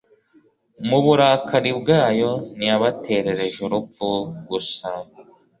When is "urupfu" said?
3.67-4.07